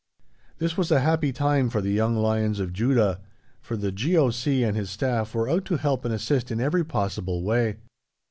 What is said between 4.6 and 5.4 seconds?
and his staff